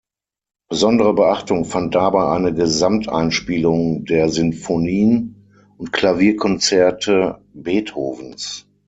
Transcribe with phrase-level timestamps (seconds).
[0.67, 8.65] Besondere Beachtung fand dabei eine Gesamteinspielung der Sinfonien und Klavierkonzerte Beethovens.